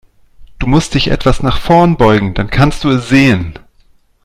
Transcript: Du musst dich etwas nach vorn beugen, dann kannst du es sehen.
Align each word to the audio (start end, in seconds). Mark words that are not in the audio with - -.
Du 0.57 0.65
musst 0.65 0.95
dich 0.95 1.11
etwas 1.11 1.43
nach 1.43 1.59
vorn 1.61 1.95
beugen, 1.95 2.33
dann 2.33 2.49
kannst 2.49 2.83
du 2.85 2.89
es 2.89 3.07
sehen. 3.09 3.59